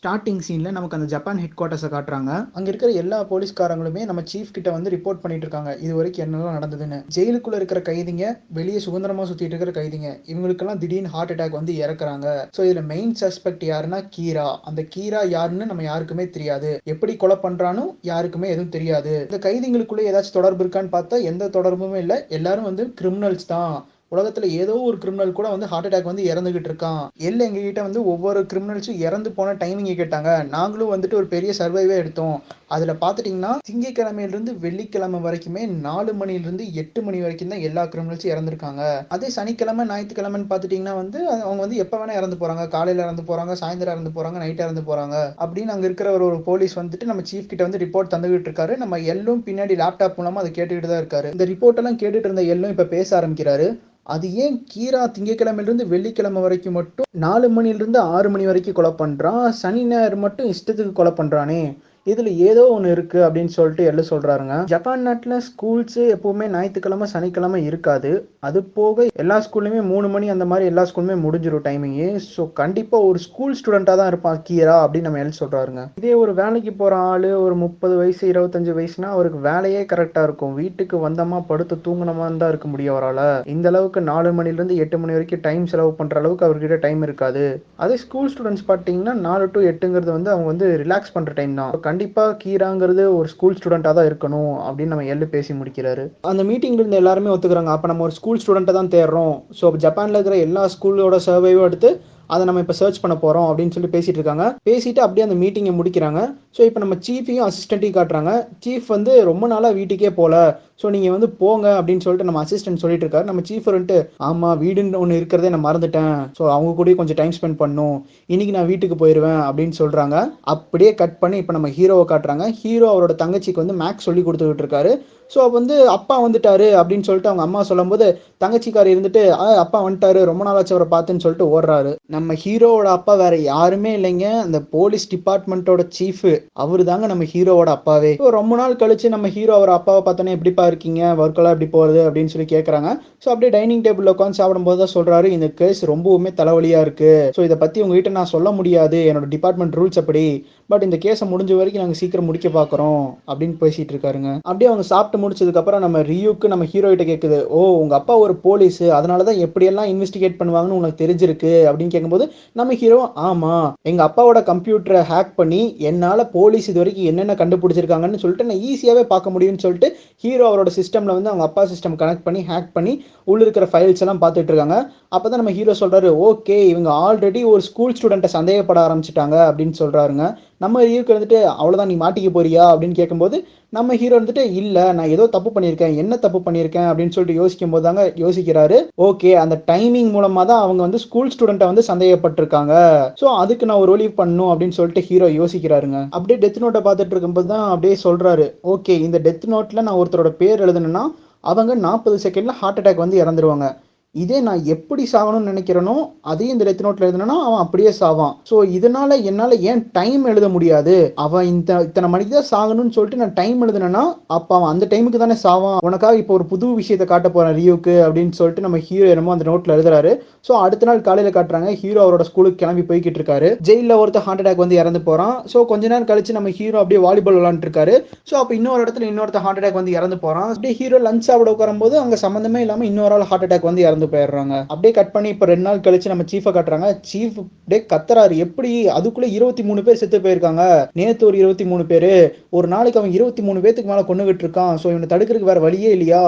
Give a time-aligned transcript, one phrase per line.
[0.00, 2.30] Starting சீனில் நமக்கு அந்த ஜப்பான் ஹெட் குவார்ட்டர்ஸை காட்டுறாங்க.
[2.56, 5.72] அங்கே இருக்கிற எல்லா போலீஸ்காரங்களுமே நம்ம சீஃப் கிட்ட வந்து ரிப்போர்ட் பண்ணிட்டு இருக்காங்க.
[5.84, 6.98] இது வரைக்கும் என்னெல்லாம் நடந்ததுன்னு.
[7.16, 8.24] ஜெயிலுக்குள்ள இருக்கிற கைதிங்க
[8.58, 12.26] வெளியே சுதந்திரமா சுத்திட்டு இருக்கிற கைதிங்க இவங்களுக்கெல்லாம் திடீர்னு ஹார்ட் அட்டாக் வந்து இறக்குறாங்க.
[12.58, 14.48] ஸோ இதுல மெயின் சஸ்பெக்ட் யாருன்னா கீரா.
[14.70, 16.72] அந்த கீரா யாருன்னு நம்ம யாருக்குமே தெரியாது.
[16.94, 19.14] எப்படி கொலை பண்றானோ யாருக்குமே எதுவும் தெரியாது.
[19.28, 22.18] இந்த கைதிங்களுக்குள்ளே ஏதாச்சும் தொடர்பு இருக்கான்னு பார்த்தா எந்த தொடர்புமே இல்லை.
[22.38, 23.74] எல்லாரும் வந்து கிரிமினல்ஸ் தான்.
[24.12, 27.02] உலகத்துல ஏதோ ஒரு கிரிமினல் கூட வந்து ஹார்ட் அட்டாக் வந்து இறந்துகிட்டு இருக்கான்.
[27.28, 30.30] எல்ல எங்ககிட்ட வந்து ஒவ்வொரு கிரிமினல்ஸும் இறந்து போன டைமிங்கை கேட்டாங்க.
[30.48, 32.34] நாங்களும் வந்துட்டு ஒரு பெரிய சர்வைவே எடுத்தோம்.
[32.66, 38.82] அதுல பாத்துட்டீங்கன்னா திங்கக்கிழமையில இருந்து வெள்ளிக்கிழமை வரைக்குமே நாலு மணிலிருந்து எட்டு மணி வரைக்கும் தான் எல்லா கிரிமினல்ஸும் இறந்துருக்காங்க.
[39.08, 42.68] அதே சனிக்கிழமை ஞாயிற்றுக்கிழமைன்னு பாத்துட்டீங்கன்னா வந்து அவங்க வந்து எப்ப வேணா இறந்து போறாங்க.
[42.68, 45.14] காலையில இறந்து போறாங்க சாயந்தரம் இறந்து போறாங்க நைட் இறந்து போறாங்க.
[45.44, 48.76] அப்படின்னு அங்க இருக்கிற ஒரு ஒரு போலீஸ் வந்துட்டு நம்ம சீஃப் கிட்ட வந்து ரிப்போர்ட் தந்துகிட்டு இருக்காரு.
[48.76, 51.30] நம்ம எல்லும் பின்னாடி லேப்டாப் மூலமா அதை கேட்டுக்கிட்டு தான் இருக்காரு.
[51.32, 53.68] இந்த ரிப்போர்ட் எல்லாம் கேட்டுட்டு இருந்த எல்லும் இப்ப பேச ஆரம்பிக்கிறாரு.
[54.06, 59.48] அது ஏன் கீரா திங்கக்கிழமையிலிருந்து வெள்ளிக்கிழமை வரைக்கும் மட்டும் நாலு மணிலிருந்து ஆறு மணி வரைக்கும் கொலை பண்றான்?
[59.48, 61.62] சனி ஞாயிறு மட்டும் இஷ்டத்துக்கு கொலை பண்றானே.
[62.06, 64.54] இதில் ஏதோ ஒன்று இருக்குது அப்படின்னு சொல்லிட்டு எல்லாம் சொல்றாருங்க.
[64.70, 68.10] ஜப்பான் நாட்டில் ஸ்கூல்ஸு எப்போவுமே ஞாயிற்றுக்கிழமை சனிக்கிழமை இருக்காது.
[68.48, 73.18] அது போக எல்லா ஸ்கூல்லையுமே மூணு மணி அந்த மாதிரி எல்லா ஸ்கூலுமே முடிஞ்சிடும் டைமிங்கு ஸோ கண்டிப்பாக ஒரு
[73.26, 77.56] ஸ்கூல் ஸ்டூடெண்ட்டாக தான் இருப்பான் கீரா அப்படின்னு நம்ம எல்லாம் சொல்கிறாருங்க இதே ஒரு வேலைக்கு போகிற ஆள் ஒரு
[77.64, 80.56] முப்பது வயசு இருபத்தஞ்சு வயசுனா அவருக்கு வேலையே கரெக்டாக இருக்கும்.
[80.62, 83.22] வீட்டுக்கு வந்தோமா படுத்து தூங்கினமா தான் இருக்க முடியும் அவரால்.
[83.56, 87.44] இந்த அளவுக்கு நாலு மணிலேருந்து எட்டு மணி வரைக்கும் டைம் செலவு பண்ணுற அளவுக்கு அவர்கிட்ட டைம் இருக்காது.
[87.84, 91.72] அதே ஸ்கூல் ஸ்டூடெண்ட்ஸ் பார்த்தீங்கன்னா நாலு டு எட்டுங்கிறது வந்து அவங்க வந்து ரிலாக்ஸ் பண்ணுற டைம் தான்.
[92.00, 96.04] கண்டிப்பாக கீராங்கிறது ஒரு ஸ்கூல் ஸ்டூடெண்ட்டாக தான் இருக்கணும் அப்படின்னு நம்ம எல்லு பேசி முடிக்கிறாரு.
[96.30, 97.72] அந்த மீட்டிங்ல இருந்து எல்லாருமே ஒத்துக்கிறாங்க.
[97.74, 101.90] அப்போ நம்ம ஒரு ஸ்கூல் ஸ்டூடெண்ட்டை தான் தேடுறோம் ஸோ ஜப்பானில் இருக்கிற எல்லா ஸ்கூலோட சர்வேவும் எடுத்து
[102.34, 104.44] அதை நம்ம இப்போ சர்ச் பண்ண போகிறோம் அப்படின்னு சொல்லி பேசிகிட்டு இருக்காங்க.
[104.68, 106.20] பேசிட்டு அப்படியே அந்த மீட்டிங்கை முடிக்கிறாங்க.
[106.56, 108.32] ஸோ இப்போ நம்ம சீஃபையும் அசிஸ்டண்ட்டையும் காட்டுறாங்க.
[108.64, 110.36] சீஃப் வந்து ரொம்ப நாளாக வீட்டுக்கே போகல
[110.80, 113.24] ஸோ நீங்கள் வந்து போங்க அப்படின்னு சொல்லிட்டு நம்ம அசிஸ்டன்ட் சொல்லிட்டு இருக்காரு.
[113.24, 116.08] நம்ம சீஃப் வந்துட்டு ஆமாம் வீடுன்னு ஒன்று இருக்கிறதே நான் மறந்துட்டேன்.
[116.38, 117.96] ஸோ அவங்க கூட கொஞ்சம் டைம் ஸ்பெண்ட் பண்ணும்.
[118.30, 120.16] இன்னைக்கு நான் வீட்டுக்கு போயிடுவேன் அப்படின்னு சொல்கிறாங்க
[120.54, 122.28] அப்படியே கட் பண்ணி இப்போ நம்ம ஹீரோவை காட்டுறாங்க.
[122.60, 124.92] ஹீரோ அவரோட தங்கச்சிக்கு வந்து மேக்ஸ் சொல்லி கொடுத்துக்கிட்டு இருக்காரு.
[125.32, 128.06] ஸோ வந்து அப்பா வந்துட்டாரு அப்படின்னு சொல்லிட்டு அவங்க அம்மா சொல்லும்போது
[128.40, 130.20] தங்கச்சிக்கார் இருந்துட்டு "ஆ, அப்பா வந்துட்டாரு.
[130.24, 131.92] ரொம்ப நாளாச்சு அவரை பார்த்துன்னு சொல்லிட்டு ஓடுறாரு.
[132.14, 134.26] நம்ம ஹீரோவோட அப்பா வேற யாருமே இல்லைங்க.
[134.40, 138.10] அந்த போலீஸ் டிபார்ட்மெண்ட்டோட சீஃபு அவரு தாங்க நம்ம ஹீரோவோட அப்பாவே.
[138.16, 141.02] இப்போ ரொம்ப நாள் கழிச்சு நம்ம ஹீரோ அவர் அப்பாவை பார்த்தோன்னே எப்படிப்பா இருக்கீங்க?
[141.22, 142.88] ஒர்க்கெல்லாம் எப்படி போகிறது அப்படின்னு சொல்லி கேட்குறாங்க
[143.24, 147.12] ஸோ அப்படியே டைனிங் டேபிளில் உட்காந்து சாப்பிடும்போது தான் சொல்றாரு இந்த கேஸ் ரொம்பவுமே தலைவலியா இருக்கு.
[147.36, 149.00] ஸோ இதை பத்தி உங்ககிட்ட நான் சொல்ல முடியாது.
[149.10, 150.24] என்னோட டிபார்ட்மெண்ட் ரூல்ஸ் அப்படி.
[150.72, 154.30] பட் இந்த கேஸை முடிஞ்ச வரைக்கும் நாங்கள் சீக்கிரம் முடிக்க பார்க்குறோம் அப்படின்னு பேசிட்டு இருக்காருங்க.
[154.48, 158.82] அப்படியே அவங்க சாப்பிட்டு முடிச்சதுக்கப்புறம் நம்ம ரியூக்கு நம்ம ஹீரோ கிட்ட கேட்குது ஓ உங்க அப்பா ஒரு போலீஸ்
[158.98, 161.52] அதனால தான் எப்படியெல்லாம் இன்வெஸ்டிகேட் பண்ணுவாங்கன்னு உனக்கு தெரிஞ்சிருக்கு.
[161.68, 162.26] அப்படின்னு கேட்கும்போது
[162.60, 162.98] நம்ம ஹீரோ
[163.28, 163.54] ஆமா
[163.92, 165.60] எங்க அப்பாவோட கம்ப்யூட்டரை ஹேக் பண்ணி
[165.90, 169.90] என்னால போலீஸ் இது வரைக்கும் என்னென்ன கண்டுபிடிச்சிருக்காங்கன்னு சொல்லிட்டு நான் ஈஸியாவே பார்க்க முடியும்னு சொல்லிட்டு
[170.24, 174.20] ஹீரோ அவரோட சிஸ்டமில் வந்து அவங்க அப்பா சிஸ்டம் கனெக்ட் பண்ணி ஹேக் பண்ணி உள்ள இருக்கிற ஃபைல்ஸ் எல்லாம்
[174.20, 174.92] பார்த்துட்டு இருக்காங்க.
[175.16, 180.82] அப்பதான் நம்ம ஹீரோ சொல்கிறாரு ஓகே இவங்க ஆல்ரெடி ஒரு ஸ்கூல் ஸ்டூடெண்ட்டை சந்தேகப்பட ஆரம்பிச்சிட்டாங்க அப்படின்னு சொல்கிறாருங்க நம்ம
[180.84, 182.64] ஹீரோக்கு வந்துட்டு அவ்வளோதான் நீ மாட்டிக்க போறியா?
[182.72, 185.92] அப்படின்னு கேட்கும்போது நம்ம ஹீரோ வந்துட்டு இல்ல நான் ஏதோ தப்பு பண்ணியிருக்கேன்.
[186.02, 186.86] என்ன தப்பு பண்ணியிருக்கேன்?
[186.90, 188.78] அப்படின்னு சொல்லிட்டு யோசிக்கும் போது தாங்க யோசிக்கிறாரு.
[189.08, 192.72] ஓகே அந்த டைமிங் மூலமா தான் அவங்க வந்து ஸ்கூல் ஸ்டூடெண்ட்டை வந்து சந்தேகப்பட்டிருக்காங்க.
[193.20, 196.00] ஸோ அதுக்கு நான் ஒரு ஒலி பண்ணும் அப்படின்னு சொல்லிட்டு ஹீரோ யோசிக்கிறாருங்க.
[196.16, 198.48] அப்படியே டெத் நோட்டை பார்த்துட்டு இருக்கும்போது தான் அப்படியே சொல்றாரு.
[198.74, 201.04] ஓகே இந்த டெத் நோட்ல நான் ஒருத்தரோட பேர் எழுதணும்னா
[201.40, 203.68] அவங்க நாற்பது செகண்ட்ல ஹார்ட் அட்டாக் வந்து இறந்துருவாங்க.
[204.14, 205.92] இதே நான் எப்படி சாகணும்னு நினைக்கிறேனோ
[206.30, 208.32] அதையும் இந்த டெத் நோட்ல எழுதுனா அவன் அப்படியே சாவான்.
[208.48, 210.94] ஸோ இதனால என்னால ஏன் டைம் எழுத முடியாது?
[211.24, 214.02] அவன் இந்த இத்தனை மணிக்கு தான் சாகணும்னு சொல்லிட்டு நான் டைம் எழுதுனேன்னா
[214.36, 215.78] அப்ப அவன் அந்த டைமுக்கு தானே சாவான்.
[215.88, 219.76] உனக்காக இப்போ ஒரு புது விஷயத்தை காட்ட போறான் ரியூக்கு அப்படின்னு சொல்லிட்டு நம்ம ஹீரோ என்னமோ அந்த நோட்ல
[219.76, 220.12] எழுதுறாரு.
[220.48, 223.50] ஸோ அடுத்த நாள் காலையில காட்டுறாங்க ஹீரோ அவரோட ஸ்கூலுக்கு கிளம்பி போய்கிட்டு இருக்காரு.
[223.70, 225.36] ஜெயில ஒருத்தர் ஹார்ட் அட்டாக் வந்து இறந்து போறான்.
[225.54, 227.96] ஸோ கொஞ்ச நேரம் கழிச்சு நம்ம ஹீரோ அப்படியே வாலிபால் விளாண்டுட்டு இருக்காரு.
[228.32, 230.50] ஸோ அப்போ இன்னொரு இடத்துல இன்னொருத்த ஹார்ட் அட்டாக் வந்து இறந்து போறான்.
[230.52, 234.54] அப்படியே ஹீரோ லஞ்ச் சாப்பிட உட்காரும்போது அங்க சம்மந்தமே இல்லாம இன்னொரு ஆள் ஹார்ட் அட்டாக் வந்து இறந்து போயிடுறாங்க.
[234.72, 236.88] அப்படியே கட் பண்ணி இப்போ ரெண்டு நாள் கழிச்சு நம்ம சீஃபை கட்டுறாங்க.
[237.10, 238.36] சீஃப் அப்படியே கத்துறாரு.
[238.46, 238.88] எப்படி?
[238.96, 240.88] அதுக்குள்ள இருபத்தி மூணு பேர் செத்து போயிருக்காங்க.
[240.92, 242.08] நேத்து ஒரு இருபத்தி மூணு பேர்.
[242.50, 244.74] ஒரு நாளைக்கு அவன் இருபத்தி மூணு பேத்துக்கு மேலே கொண்டுகிட்டு இருக்கான்.
[244.82, 246.22] ஸோ இவனை தடுக்கிறதுக்கு வேற வழியே இல்லையா?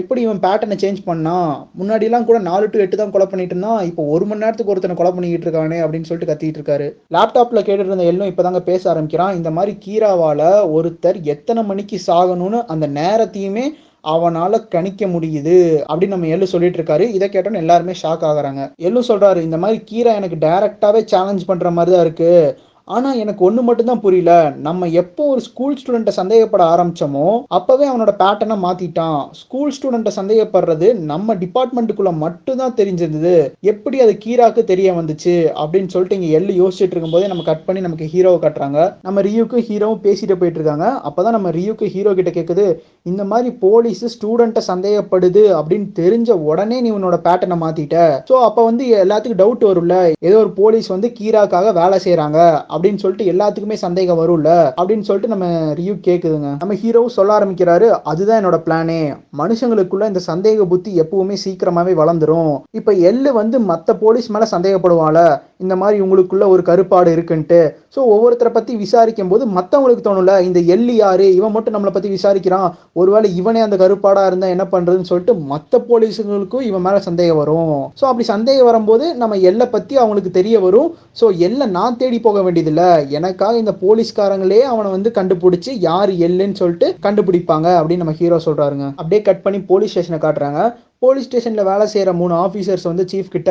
[0.00, 3.84] எப்படி இவன் பேட்டர்னை சேஞ்ச் பண்ணான் முன்னாடிலாம் கூட நாலு டு எட்டு தான் கொலை பண்ணிட்டு இருந்தான்.
[3.90, 6.88] இப்போ ஒரு மணி நேரத்துக்கு ஒருத்தனை கொலை பண்ணிக்கிட்டு இருக்கானே அப்படின்னு சொல்லிட்டு கத்திட்டு இருக்காரு.
[7.16, 9.36] லேப்டாப்ல கேட்டுட்டு இருந்த எல்லாம் இப்போதாங்க பேச ஆரம்பிக்கிறான்.
[9.36, 10.42] இந்த மாதிரி கீராவால
[10.78, 13.66] ஒருத்தர் எத்தனை மணிக்கு சாகணும்னு அந்த நேரத்தையுமே
[14.06, 17.00] அவனால கணிக்க முடியுது அப்படின்னு நம்ம எள்ளு சொல்லிட்டு இருக்காரு.
[17.00, 18.74] இதை கேட்டோன்னு எல்லாருமே ஷாக் ஆகுறாங்க.
[18.76, 22.58] எள்ளு சொல்றாரு இந்த மாதிரி கீரா எனக்கு டைரக்டாவே சேலஞ்ச் பண்ற மாதிரி தான் இருக்கு.
[22.94, 24.32] ஆனால் எனக்கு ஒன்று மட்டும் தான் புரியல.
[24.66, 27.24] நம்ம எப்போ ஒரு ஸ்கூல் ஸ்டூடெண்ட்டை சந்தேகப்பட ஆரம்பிச்சோமோ
[27.56, 33.34] அப்போவே அவனோட பேட்டர்னை மாற்றிட்டான் ஸ்கூல் ஸ்டூடெண்ட்டை சந்தேகப்படுறது நம்ம டிபார்ட்மெண்ட்டுக்குள்ளே மட்டும் தான் தெரிஞ்சிருந்தது.
[33.72, 38.08] எப்படி அது கீராக்கு தெரிய வந்துச்சு அப்படின்னு சொல்லிட்டு இங்கே எள்ளு யோசிச்சுட்டு இருக்கும்போதே நம்ம கட் பண்ணி நமக்கு
[38.14, 38.78] ஹீரோவை கட்டுறாங்க.
[39.08, 40.88] நம்ம ரியூக்கும் ஹீரோவும் பேசிட்டு போயிட்டு இருக்காங்க.
[41.08, 42.66] அப்பதான் நம்ம ரியூக்கு ஹீரோ கிட்ட கேட்குது
[43.10, 47.96] இந்த மாதிரி போலீஸ் ஸ்டூடெண்ட்டை சந்தேகப்படுது அப்படின்னு தெரிஞ்ச உடனே நீ உன்னோட பேட்டர்னை மாற்றிட்ட
[48.30, 49.96] ஸோ அப்போ வந்து எல்லாத்துக்கும் டவுட் வரும்ல.
[50.28, 52.38] ஏதோ ஒரு போலீஸ் வந்து கீராக்காக வேலை செய்கிறாங்க
[52.78, 54.50] அப்படின்னு சொல்லிட்டு எல்லாத்துக்குமே சந்தேகம் வரும்ல?
[54.80, 55.46] அப்படின்னு சொல்லிட்டு நம்ம
[55.80, 56.50] ரியூ கேக்குதுங்க.
[56.62, 59.00] நம்ம ஹீரோவும் சொல்ல ஆரம்பிக்கிறாரு அதுதான் என்னோட பிளானே
[59.42, 62.54] மனுஷங்களுக்குள்ள இந்த சந்தேக புத்தி எப்பவுமே சீக்கிரமாவே வளர்ந்துரும்.
[62.70, 65.18] இப்ப எள்ளு வந்து மத்த போலீஸ் மேல சந்தேகப்படுவாள
[65.64, 67.60] இந்த மாதிரி உங்களுக்குள்ள ஒரு கருப்பாடு இருக்குன்ட்டு.
[67.94, 71.26] ஸோ ஒவ்வொருத்தரை பத்தி விசாரிக்கும் போது மத்தவங்களுக்கு தோணும்ல இந்த எள்ளு யாரு?
[71.38, 72.68] இவன் மட்டும் நம்மளை பத்தி விசாரிக்கிறான்.
[72.92, 77.74] ஒருவேளை இவனே அந்த கருப்பாடா இருந்தா என்ன பண்றதுன்னு சொல்லிட்டு மத்த போலீஸுங்களுக்கும் இவன் மேல சந்தேகம் வரும்.
[78.00, 80.90] ஸோ அப்படி சந்தேகம் வரும்போது நம்ம எல்லை பத்தி அவங்களுக்கு தெரிய வரும்.
[81.20, 86.60] ஸோ எல்லை நான் தேடி போக வேண்டியது இதில் எனக்காக இந்த போலீஸ்காரங்களே அவனை வந்து கண்டுபிடிச்சு யார் எல்லுன்னு
[86.62, 88.86] சொல்லிட்டு கண்டுபிடிப்பாங்க அப்படின்னு நம்ம ஹீரோ சொல்றாருங்க.
[89.00, 90.60] அப்படியே கட் பண்ணி போலீஸ் ஸ்டேஷனை காட்டுறாங்க.
[91.02, 93.50] போலீஸ் ஸ்டேஷனில் வேலை செய்கிற மூணு ஆஃபீஸர்ஸ் வந்து சீஃப் கிட்ட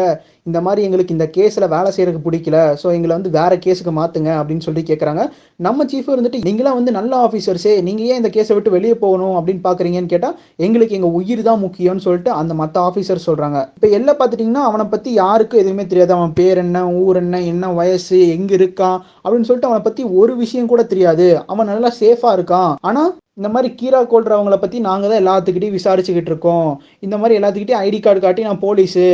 [0.50, 4.66] இந்த மாதிரி எங்களுக்கு இந்த கேஸில் வேலை செய்கிறதுக்கு பிடிக்கல ஸோ எங்களை வந்து வேறு கேஸுக்கு மாற்றுங்க அப்படின்னு
[4.68, 5.24] சொல்லி கேட்குறாங்க
[5.68, 9.36] நம்ம சீஃப் இருந்துட்டு நீங்களாம் வந்து நல்ல ஆஃபீஸர்ஸே நீங்கள் ஏன் இந்த கேஸை விட்டு வெளியே போகணும்?
[9.40, 10.36] அப்படின்னு பார்க்குறீங்கன்னு கேட்டால்
[10.66, 15.12] எங்களுக்கு எங்கள் உயிர் தான் முக்கியம்னு சொல்லிட்டு அந்த மற்ற ஆஃபீஸர் சொல்கிறாங்க இப்போ எல்லாம் பார்த்துட்டிங்கன்னா அவனை பற்றி
[15.24, 16.14] யாருக்கும் எதுவுமே தெரியாது.
[16.18, 20.72] அவன் பேர் என்ன ஊர் என்ன என்ன வயசு எங்கே இருக்கான் அப்படின்னு சொல்லிட்டு அவனை பற்றி ஒரு விஷயம்
[20.74, 21.30] கூட தெரியாது.
[21.54, 22.74] அவன் நல்லா சேஃபாக இருக்கான்.
[22.90, 26.70] ஆனால் இந்த மாதிரி கீரா கொள்றவங்கள பற்றி நாங்கள் தான் எல்லாத்துக்கிட்டையும் விசாரிச்சுக்கிட்டு இருக்கோம்.
[27.06, 29.06] இந்த மாதிரி எல்லாத்துக்கிட்டையும் ஐடி கார்டு காட்டி நான் போலீஸு.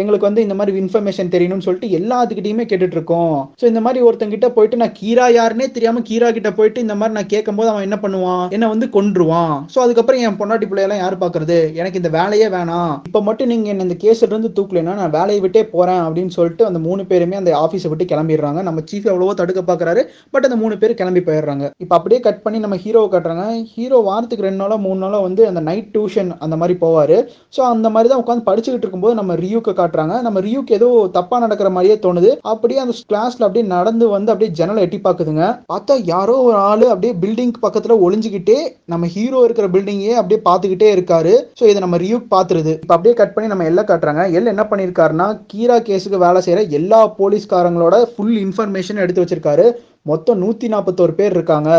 [0.00, 4.94] எங்களுக்கு வந்து இந்த மாதிரி இன்ஃபர்மேஷன் தெரியணும்னு சொல்லிட்டு எல்லாத்துக்கிட்டையுமே கேட்டுட்ருக்கோம் ஸோ இந்த மாதிரி ஒருத்தங்கிட்ட போயிட்டு நான்
[5.00, 8.44] கீரா யாருன்னே தெரியாமல் கீரா கிட்ட போயிட்டு இந்த மாதிரி நான் கேட்கும்போது அவன் என்ன பண்ணுவான்?
[8.56, 9.54] என்ன வந்து கொன்றுவான்.
[9.74, 12.92] ஸோ அதுக்கப்புறம் என் பொண்டாட்டி பிள்ளையெல்லாம் யார் பார்க்குறது எனக்கு இந்த வேலையே வேணாம்.
[13.10, 16.80] இப்போ மட்டும் நீங்கள் என்ன இந்த கேஸில் இருந்து தூக்கலைன்னா நான் வேலையை விட்டே போகிறேன் அப்படின்னு சொல்லிட்டு அந்த
[16.86, 18.62] மூணு பேருமே அந்த ஆஃபீஸை விட்டு கிளம்பிடுறாங்க.
[18.68, 20.04] நம்ம சீஃப் எவ்வளவோ தடுக்க பார்க்குறாரு
[20.34, 21.66] பட் அந்த மூணு பேர் கிளம்பி போயிடுறாங்க.
[21.84, 23.46] இப்போ அப்படியே கட் பண்ணி நம்ம ஹீரோவை காட்டுறாங்க.
[23.74, 27.16] ஹீரோ வாரத்துக்கு ரெண்டு நாளோ மூணு நாளோ வந்து அந்த நைட் டியூஷன் அந்த மாதிரி போவார்.
[27.56, 30.14] ஸோ அந்த மாதிரி தான் உட்காந்து படிச்சுக்கிட்டு இருக்கும்போது நம்ம ரியூக்கு காட்டுறாங்க.
[30.26, 32.30] நம்ம ரியூக்கு ஏதோ தப்பாக நடக்கிற மாதிரியே தோணுது.
[32.52, 35.44] அப்படியே அந்த கிளாஸில் அப்படியே நடந்து வந்து அப்படியே ஜன்னலை எட்டி பார்க்குதுங்க.
[35.72, 38.58] பார்த்தா யாரோ ஒரு ஆள் அப்படியே பில்டிங் பக்கத்தில் ஒளிஞ்சிக்கிட்டே
[38.94, 41.34] நம்ம ஹீரோ இருக்கிற பில்டிங்கே அப்படியே பார்த்துக்கிட்டே இருக்காரு.
[41.60, 42.74] ஸோ இதை நம்ம ரியூக் பார்த்துருது.
[42.82, 44.24] இப்போ அப்படியே கட் பண்ணி நம்ம எல்லாம் காட்டுறாங்க.
[44.38, 49.66] எல் என்ன பண்ணியிருக்காருன்னா கீரா கேஸுக்கு வேலை செய்கிற எல்லா போலீஸ்காரங்களோட ஃபுல் இன்ஃபர்மேஷன் எடுத்து வச்சிருக்காரு.
[50.10, 51.70] மொத்தம் நூற்றி நாற்பத்தோரு பேர் இருக்காங்க.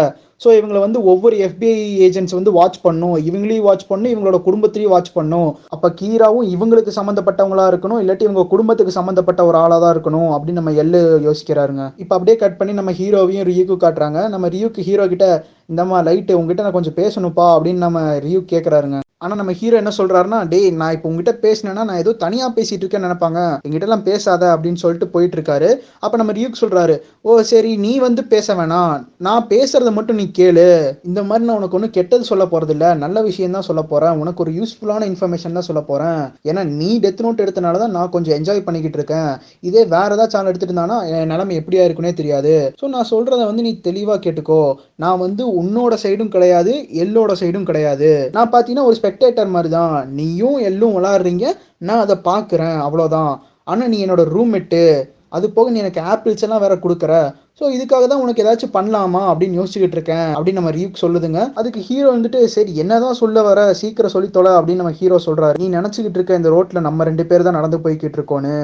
[0.41, 1.73] ஸோ இவங்களை வந்து ஒவ்வொரு எஃபிஐ
[2.05, 3.15] ஏஜென்ட்ஸ் வந்து வாட்ச் பண்ணும்.
[3.27, 5.49] இவங்களையும் வாட்ச் பண்ணும் இவங்களோட குடும்பத்திலையும் வாட்ச் பண்ணும்.
[5.75, 10.73] அப்போ கீராவும் இவங்களுக்கு சம்மந்தப்பட்டவங்களா இருக்கணும் இல்லாட்டி இவங்க குடும்பத்துக்கு சம்மந்தப்பட்ட ஒரு ஆளாக தான் இருக்கணும் அப்படின்னு நம்ம
[10.83, 11.85] எல்லு யோசிக்கிறாருங்க.
[12.03, 14.21] இப்போ அப்படியே கட் பண்ணி நம்ம ஹீரோவையும் ரியூக்கு காட்டுறாங்க.
[14.35, 15.27] நம்ம ரியூக்கு ஹீரோ கிட்ட
[15.73, 20.39] இந்தம்மா லைட்டு உங்ககிட்ட நான் கொஞ்சம் பேசணும்ப்பா அப்படின்னு நம்ம ரியூ கேட்குறாருங்க ஆனால் நம்ம ஹீரோ என்ன சொல்கிறாருன்னா
[20.51, 23.39] டேய் நான் இப்போ உங்ககிட்ட பேசினேன்னா நான் ஏதோ தனியாக பேசிகிட்டு இருக்கேன்னு நினைப்பாங்க.
[23.67, 25.69] எங்கிட்டலாம் பேசாத அப்படின்னு சொல்லிட்டு போயிட்டு இருக்காரு
[26.03, 26.95] அப்போ நம்ம ரியூக் சொல்கிறாரு
[27.27, 28.93] ஓ சரி நீ வந்து பேச வேணாம்.
[29.27, 30.67] நான் பேசுகிறத மட்டும் நீ கேளு.
[31.09, 34.53] இந்த மாதிரி நான் உனக்கு ஒன்றும் கெட்டது சொல்ல போகிறதில்ல நல்ல விஷயம் தான் சொல்ல போகிறேன் உனக்கு ஒரு
[34.59, 36.19] யூஸ்ஃபுல்லான இன்ஃபர்மேஷன் தான் சொல்ல போகிறேன்
[36.49, 39.31] ஏன்னா நீ டெத் நோட் எடுத்தனால தான் நான் கொஞ்சம் என்ஜாய் பண்ணிக்கிட்டு இருக்கேன்.
[39.69, 42.55] இதே வேற ஏதாவது சேனல் எடுத்துட்டு இருந்தானா என் நிலைமை எப்படியா இருக்குன்னே தெரியாது.
[42.81, 44.61] ஸோ நான் சொல்கிறத வந்து நீ தெளிவாக கேட்டுக்கோ.
[45.05, 48.11] நான் வந்து உன்னோட சைடும் கிடையாது எல்லோட சைடும் கிடையாது.
[48.35, 51.45] நான் பார்த்தீங்கன்னா ஒரு ஸ்பெக்டேட்டர் மாதிரி தான் நீயும் எல்லும் விளாடுறீங்க
[51.87, 53.31] நான் அதை பார்க்குறேன் அவ்வளோதான்
[53.71, 54.83] ஆனால் நீ என்னோட ரூம்மேட்டு
[55.37, 57.13] அது போக நீ எனக்கு ஆப்பிள்ஸ் எல்லாம் வேற கொடுக்குற.
[57.59, 61.41] ஸோ இதுக்காக தான் உனக்கு ஏதாச்சும் பண்ணலாமா அப்படின்னு யோசிச்சுக்கிட்டு இருக்கேன் அப்படின்னு நம்ம ரீக் சொல்லுதுங்க.
[61.59, 65.57] அதுக்கு ஹீரோ வந்துட்டு சரி என்னதான் சொல்ல வர சீக்கிரம் சொல்லி தொலை அப்படின்னு நம்ம ஹீரோ சொல்றாரு.
[65.63, 68.55] நீ நினச்சிக்கிட்டு இருக்க இந்த ரோட்ல நம்ம ரெண்டு பேர் தான் நடந்து போய்கிட்டு இருக்கோன்னு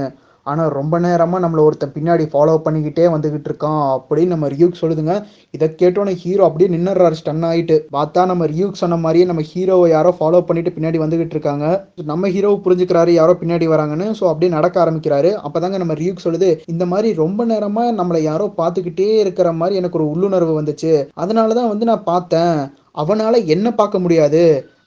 [0.51, 5.15] ஆனால் ரொம்ப நேரமாக நம்மளை ஒருத்தன் பின்னாடி ஃபாலோ பண்ணிக்கிட்டே வந்துக்கிட்டு இருக்கான் அப்படின்னு நம்ம ரியூக் சொல்லுதுங்க.
[5.55, 10.13] இதை கேட்டோன்னே ஹீரோ அப்படியே நின்னுறாரு ஸ்டன் ஆகிட்டு பார்த்தா நம்ம ரியூக் சொன்ன மாதிரியே நம்ம ஹீரோவை யாரோ
[10.19, 11.65] ஃபாலோ பண்ணிட்டு பின்னாடி வந்துகிட்டு இருக்காங்க.
[12.11, 14.07] நம்ம ஹீரோவை புரிஞ்சுக்கிறாரு யாரோ பின்னாடி வராங்கன்னு.
[14.19, 15.31] ஸோ அப்படியே நடக்க ஆரம்பிக்கிறாரு.
[15.47, 20.07] அப்பதாங்க நம்ம ரியூக் சொல்லுது இந்த மாதிரி ரொம்ப நேரமாக நம்மளை யாரோ பார்த்துக்கிட்டே இருக்கிற மாதிரி எனக்கு ஒரு
[20.13, 20.93] உள்ளுணர்வு வந்துச்சு.
[21.23, 22.57] அதனால தான் வந்து நான் பார்த்தேன்.
[23.01, 24.43] அவனால் என்ன பார்க்க முடியாது.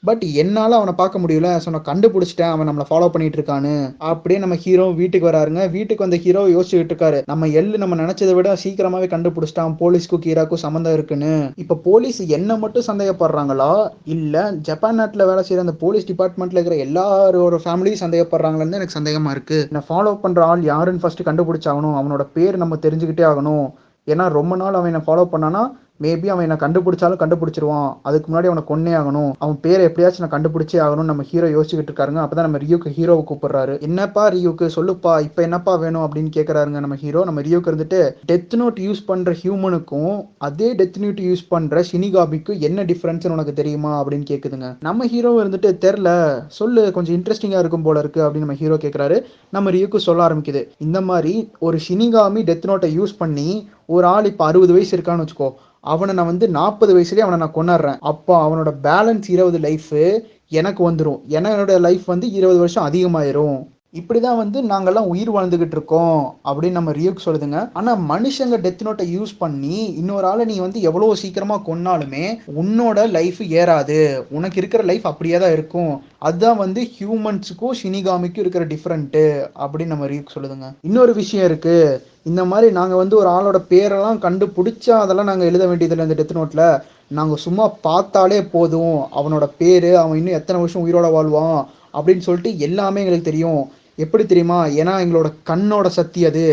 [0.09, 1.49] பட் என்னால் அவனை பார்க்க முடியல.
[1.63, 2.53] ஸோ நான் கண்டுபிடிச்சிட்டேன்.
[2.55, 3.73] அவன் நம்மளை ஃபாலோ பண்ணிட்டு இருக்கான்னு
[4.11, 5.63] அப்படியே நம்ம ஹீரோ வீட்டுக்கு வராருங்க.
[5.75, 7.19] வீட்டுக்கு வந்த ஹீரோ யோசிச்சுட்டு இருக்காரு.
[7.33, 9.75] நம்ம எள்ளு நம்ம நினைச்சதை விட சீக்கிரமாவே கண்டுபிடிச்சிட்டான்.
[9.83, 11.33] போலீஸ்க்கும் கீராக்கும் சம்மந்தம் இருக்குன்னு.
[11.65, 13.71] இப்போ போலீஸ் என்ன மட்டும் சந்தேகப்படுறாங்களா?
[14.17, 19.61] இல்லை ஜப்பான் நாட்டில் வேலை செய்கிற அந்த போலீஸ் டிபார்ட்மெண்ட்ல இருக்கிற எல்லாரோட ஃபேமிலியும் சந்தேகப்படுறாங்கன்னு எனக்கு சந்தேகமா இருக்கு.
[19.77, 21.99] நான் ஃபாலோ பண்ற ஆள் யாருன்னு ஃபர்ஸ்ட் கண்டுபிடிச்சாகணும்.
[22.01, 23.69] அவனோட பேர் நம்ம தெரிஞ்சுக்கிட்டே ஆகணும்.
[24.07, 25.63] ஏன்னா ரொம்ப நாள் அவன் ஃபாலோ பண்ணானா
[26.03, 27.97] மேபி அவன் என்ன கண்டுபிடிச்சாலும் கண்டுபிடிச்சிருவான்.
[28.03, 29.33] அதுக்கு முன்னாடி அவனை கொன்னே ஆகணும்.
[29.39, 32.27] அவன் பேரை எப்படியாச்சும் நான் கண்டுபிடிச்சே ஆகணும் நம்ம ஹீரோ யோசிச்சுக்கிட்டு இருக்காருங்க.
[32.27, 33.81] அப்பதான் நம்ம ரியூக்கு ஹீரோவை கூப்பிடுறாரு.
[33.81, 35.21] என்னப்பா ரியூக்கு சொல்லுப்பா.
[35.21, 36.03] இப்போ என்னப்பா வேணும்?
[36.03, 41.21] அப்படின்னு கேட்கறாருங்க நம்ம ஹீரோ நம்ம ரியூக்கு இருந்துட்டு டெத் நோட் யூஸ் பண்ற ஹியூமனுக்கும் அதே டெத் நோட்
[41.21, 44.05] யூஸ் பண்ற சினிகாபிக்கும் என்ன டிஃபரன்ஸ் உனக்கு தெரியுமா?
[44.05, 44.77] அப்படின்னு கேக்குதுங்க.
[44.81, 46.09] நம்ம ஹீரோ இருந்துட்டு தெரில.
[46.47, 46.93] சொல்லு.
[46.93, 48.23] கொஞ்சம் இன்ட்ரெஸ்டிங்கா இருக்கும் போல இருக்கு.
[48.23, 50.69] அப்படின்னு நம்ம ஹீரோ கேட்கறாரு நம்ம ரியூக்கு சொல்ல ஆரம்பிக்குது.
[50.79, 55.53] இந்த மாதிரி ஒரு ஷினிகாமி டெத் நோட்டை யூஸ் பண்ணி ஒரு ஆள் இப்போ அறுபது வயசு இருக்கான்னு வச்சுக்கோ
[55.81, 61.21] அவனை நான் வந்து நாற்பது வயசுலேயே அவனை நான் கொண்டாடுறேன் அப்போ அவனோட பேலன்ஸ் இருபது லைஃபு எனக்கு வந்துடும்
[61.29, 63.59] என்னோட லைஃப் வந்து இருபது வருஷம் அதிகமாயிரும்.
[63.95, 67.71] இப்படிதான் வந்து நாங்கெல்லாம் உயிர் வாழ்ந்துகிட்டு இருக்கோம் அப்படின்னு நம்ம ரியூக் சொல்லுதுங்க.
[67.73, 73.35] ஆனா மனுஷங்க டெத் நோட்டை யூஸ் பண்ணி இன்னொரு ஆளை நீ வந்து எவ்வளவு சீக்கிரமா கொன்னாலுமே உன்னோட லைஃப்
[73.39, 74.25] ஏறாது.
[74.31, 76.03] உனக்கு இருக்கிற லைஃப் அப்படியே தான் இருக்கும்.
[76.19, 80.73] அதுதான் வந்து ஹியூமன்ஸுக்கும் சினிகாமிக்கும் இருக்கிற டிஃப்ரெண்ட்டு அப்படின்னு நம்ம ரியூக் சொல்லுதுங்க.
[80.81, 82.07] இன்னொரு விஷயம் இருக்கு.
[82.23, 86.83] இந்த மாதிரி நாங்க வந்து ஒரு ஆளோட பேரெல்லாம் கண்டுபிடிச்சா அதெல்லாம் நாங்க எழுத வேண்டியதில்லை இந்த டெத் நோட்ல
[87.09, 88.99] நாங்க சும்மா பார்த்தாலே போதும்.
[89.17, 93.69] அவனோட பேரு அவன் இன்னும் எத்தனை வருஷம் உயிரோட வாழ்வான் அப்படின்னு சொல்லிட்டு எல்லாமே எங்களுக்கு தெரியும்.
[94.05, 94.59] எப்படி தெரியுமா?
[94.81, 96.45] ஏன்னா எங்களோட கண்ணோட சக்தி அது.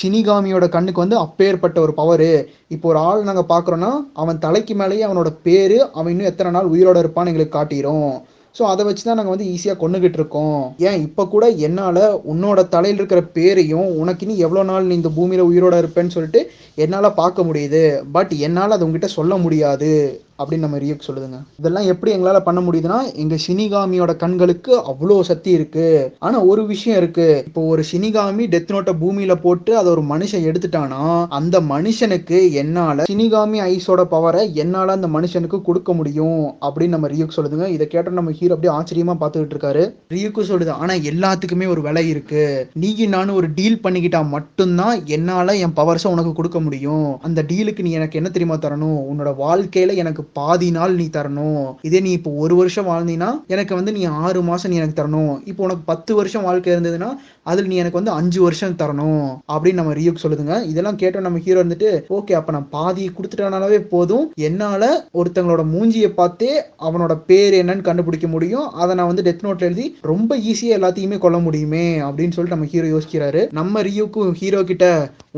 [0.00, 2.32] சினிகாமியோட கண்ணுக்கு வந்து அப்பேற்பட்ட ஒரு பவரு
[2.74, 3.90] இப்போ ஒரு ஆள் நாங்கள் பார்க்குறோன்னா
[4.22, 8.08] அவன் தலைக்கு மேலேயே அவனோட பேரு அவன் இன்னும் எத்தனை நாள் உயிரோட இருப்பான்னு எங்களுக்கு காட்டிடும்
[8.54, 10.60] ஸோ அதை வச்சு தான் நாங்கள் வந்து ஈஸியாக கொண்டுகிட்டு இருக்கோம்.
[10.88, 10.98] ஏன்?
[11.06, 15.74] இப்போ கூட என்னால் உன்னோட தலையில் இருக்கிற பேரையும் உனக்கு இனி எவ்வளோ நாள் நீ இந்த பூமியில் உயிரோட
[15.82, 16.40] இருப்பேன்னு சொல்லிட்டு
[16.84, 17.82] என்னால் பார்க்க முடியுது.
[18.16, 19.90] பட் என்னால் அது உங்ககிட்ட சொல்ல முடியாது.
[20.38, 21.38] அப்படின்னு நம்ம ரியூக் சொல்லுதுங்க.
[21.60, 25.86] இதெல்லாம் எப்படி எங்களால் பண்ண முடியுதுன்னா எங்கள் ஷினிகாமியோட கண்களுக்கு அவ்வளோ சக்தி இருக்கு.
[26.18, 27.26] ஆனால் ஒரு விஷயம் இருக்கு.
[27.46, 31.02] இப்போ ஒரு ஷினிகாமி டெத் நோட்டை பூமியில போட்டு அதை ஒரு மனுஷன் எடுத்துட்டானா
[31.38, 37.68] அந்த மனுஷனுக்கு என்னால் ஷினிகாமி ஐஸோட பவரை என்னால் அந்த மனுஷனுக்கு கொடுக்க முடியும் அப்படின்னு நம்ம ரியூக் சொல்லுதுங்க.
[37.76, 39.84] இதை கேட்ட நம்ம ஹீரோ அப்படியே ஆச்சரியமா பார்த்துக்கிட்டு இருக்காரு.
[40.14, 42.42] ரியூக்கு சொல்லுது ஆனால் எல்லாத்துக்குமே ஒரு விலை இருக்கு.
[42.82, 47.08] நீயும் நானும் ஒரு டீல் பண்ணிக்கிட்டா மட்டும்தான் என்னால் என் பவர்ஸை உனக்கு கொடுக்க முடியும்.
[47.28, 48.98] அந்த டீலுக்கு நீ எனக்கு என்ன தெரியுமா தரணும்?
[49.10, 51.74] உன்னோட வாழ்க்கையில எனக்கு பாதி நாள் நீ தரணும்.
[51.82, 55.40] இதே நீ இப்போ ஒரு வருஷம் வாழ்ந்தீங்கன்னா எனக்கு வந்து நீ ஆறு மாசம் நீ எனக்கு தரணும்.
[55.44, 57.10] இப்போ உனக்கு பத்து வருஷம் வாழ்க்கை இருந்ததுன்னா
[57.50, 59.24] அதில் நீ எனக்கு வந்து அஞ்சு வருஷம் தரணும்
[59.54, 60.56] அப்படின்னு நம்ம ரியூக் சொல்லுதுங்க.
[60.70, 64.26] இதெல்லாம் கேட்டோம் நம்ம ஹீரோ வந்துட்டு ஓகே அப்ப நான் பாதி கொடுத்துட்டனாலே போதும்.
[64.48, 64.84] என்னால
[65.20, 66.52] ஒருத்தங்களோட மூஞ்சியை பார்த்தே
[66.86, 68.68] அவனோட பேர் என்னன்னு கண்டுபிடிக்க முடியும்.
[68.82, 72.88] அதை நான் வந்து டெத் நோட்ல எழுதி ரொம்ப ஈஸியா எல்லாத்தையுமே கொல்ல முடியுமே அப்படின்னு சொல்லிட்டு நம்ம ஹீரோ
[72.94, 73.42] யோசிக்கிறாரு.
[73.60, 74.86] நம்ம ரியூக்கும் ஹீரோ கிட்ட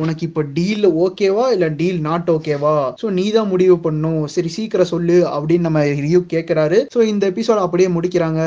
[0.03, 4.91] உனக்கு இப்போ டீல் ஓகேவா இல்ல டீல் நாட் ஓகேவா ஸோ நீ தான் முடிவு பண்ணும் சரி சீக்கிரம்
[4.95, 8.43] சொல்லு அப்படின்னு நம்ம ரியூ கேட்கிறாரு ஸோ இந்த எபிசோட அப்படியே முடிக்கிறாங்க.